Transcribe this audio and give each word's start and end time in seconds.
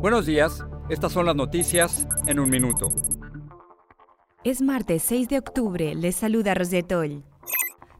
Buenos 0.00 0.24
días, 0.24 0.64
estas 0.88 1.12
son 1.12 1.26
las 1.26 1.36
noticias 1.36 2.08
en 2.26 2.40
un 2.40 2.48
minuto. 2.48 2.88
Es 4.44 4.62
martes 4.62 5.02
6 5.02 5.28
de 5.28 5.36
octubre, 5.36 5.94
les 5.94 6.16
saluda 6.16 6.54
Rosetol. 6.54 7.22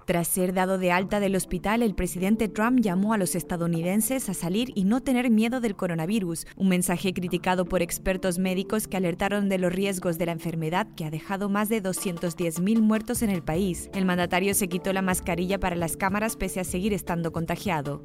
Tras 0.07 0.27
ser 0.27 0.55
dado 0.55 0.79
de 0.79 0.93
alta 0.93 1.21
del 1.21 1.37
hospital, 1.37 1.83
el 1.83 1.95
presidente 1.95 2.49
Trump 2.49 2.81
llamó 2.81 3.13
a 3.13 3.19
los 3.19 3.35
estadounidenses 3.35 4.31
a 4.31 4.35
salir 4.35 4.73
y 4.75 4.85
no 4.85 5.03
tener 5.03 5.29
miedo 5.29 5.61
del 5.61 5.77
coronavirus, 5.77 6.47
un 6.57 6.71
mensaje 6.71 7.13
criticado 7.13 7.67
por 7.67 7.83
expertos 7.83 8.39
médicos 8.39 8.89
que 8.89 8.97
alertaron 8.97 9.51
de 9.51 9.59
los 9.59 9.71
riesgos 9.71 10.17
de 10.17 10.25
la 10.25 10.33
enfermedad 10.33 10.87
que 10.97 11.05
ha 11.05 11.11
dejado 11.11 11.51
más 11.51 11.69
de 11.69 11.83
210.000 11.83 12.81
muertos 12.81 13.21
en 13.21 13.29
el 13.29 13.43
país. 13.43 13.91
El 13.93 14.07
mandatario 14.07 14.55
se 14.55 14.69
quitó 14.69 14.95
la 14.95 15.03
mascarilla 15.03 15.61
para 15.61 15.77
las 15.77 15.99
cámaras 15.99 16.37
pese 16.37 16.61
a 16.61 16.65
seguir 16.65 16.95
estando 16.95 17.31
contagiado. 17.31 18.03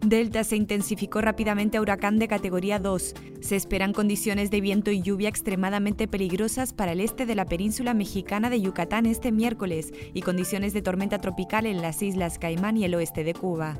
Delta 0.00 0.44
se 0.44 0.56
intensificó 0.56 1.20
rápidamente 1.20 1.76
a 1.76 1.80
huracán 1.80 2.18
de 2.18 2.28
categoría 2.28 2.78
2. 2.78 3.14
Se 3.40 3.56
esperan 3.56 3.92
condiciones 3.92 4.50
de 4.50 4.60
viento 4.60 4.90
y 4.90 5.02
lluvia 5.02 5.28
extremadamente 5.28 6.06
peligrosas 6.06 6.72
para 6.72 6.92
el 6.92 7.00
este 7.00 7.26
de 7.26 7.34
la 7.34 7.46
península 7.46 7.94
mexicana 7.94 8.48
de 8.48 8.60
Yucatán 8.60 9.06
este 9.06 9.32
miércoles 9.32 9.92
y 10.14 10.22
condiciones 10.22 10.72
de 10.72 10.82
tormenta 10.82 11.18
tropical 11.18 11.66
en 11.66 11.82
las 11.82 12.00
islas 12.02 12.38
Caimán 12.38 12.76
y 12.76 12.84
el 12.84 12.94
oeste 12.94 13.24
de 13.24 13.34
Cuba. 13.34 13.78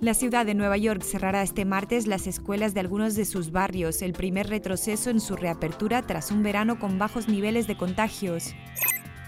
La 0.00 0.14
ciudad 0.14 0.46
de 0.46 0.54
Nueva 0.54 0.76
York 0.76 1.02
cerrará 1.02 1.42
este 1.42 1.64
martes 1.64 2.06
las 2.06 2.26
escuelas 2.26 2.72
de 2.72 2.80
algunos 2.80 3.14
de 3.16 3.24
sus 3.24 3.50
barrios, 3.50 4.00
el 4.00 4.12
primer 4.12 4.48
retroceso 4.48 5.10
en 5.10 5.20
su 5.20 5.34
reapertura 5.36 6.02
tras 6.02 6.30
un 6.30 6.42
verano 6.42 6.78
con 6.78 6.98
bajos 6.98 7.28
niveles 7.28 7.66
de 7.66 7.76
contagios. 7.76 8.54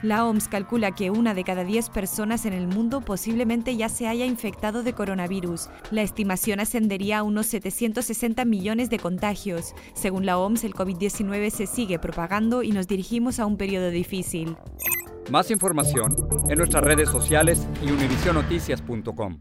La 0.02 0.24
OMS 0.24 0.48
calcula 0.48 0.92
que 0.92 1.10
una 1.10 1.34
de 1.34 1.44
cada 1.44 1.62
10 1.62 1.90
personas 1.90 2.46
en 2.46 2.54
el 2.54 2.66
mundo 2.66 3.02
posiblemente 3.02 3.76
ya 3.76 3.90
se 3.90 4.08
haya 4.08 4.24
infectado 4.24 4.82
de 4.82 4.94
coronavirus. 4.94 5.68
La 5.90 6.00
estimación 6.00 6.58
ascendería 6.58 7.18
a 7.18 7.22
unos 7.22 7.46
760 7.46 8.46
millones 8.46 8.88
de 8.88 8.98
contagios. 8.98 9.74
Según 9.92 10.24
la 10.24 10.38
OMS, 10.38 10.64
el 10.64 10.72
COVID-19 10.72 11.50
se 11.50 11.66
sigue 11.66 11.98
propagando 11.98 12.62
y 12.62 12.70
nos 12.70 12.88
dirigimos 12.88 13.38
a 13.40 13.46
un 13.46 13.58
periodo 13.58 13.90
difícil. 13.90 14.56
Más 15.30 15.50
información 15.50 16.16
en 16.48 16.56
nuestras 16.56 16.82
redes 16.82 17.10
sociales 17.10 17.66
y 17.82 17.90
univisionoticias.com. 17.90 19.38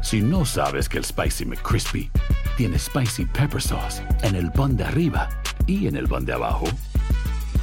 Si 0.00 0.22
no 0.22 0.46
sabes 0.46 0.88
que 0.88 0.96
el 0.96 1.04
Spicy 1.04 1.44
McCrispy 1.44 2.10
tiene 2.56 2.78
Spicy 2.78 3.26
Pepper 3.26 3.60
Sauce 3.60 4.02
en 4.22 4.34
el 4.34 4.50
pan 4.50 4.76
de 4.76 4.84
arriba 4.84 5.28
y 5.66 5.88
en 5.88 5.96
el 5.96 6.08
pan 6.08 6.24
de 6.24 6.32
abajo, 6.32 6.66